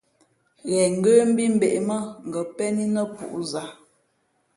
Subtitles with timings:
[0.69, 1.97] Ghen ngə́ mbí mbᾱʼ ē mά
[2.27, 3.65] ngα̌ pén í nά pūʼ zǎ.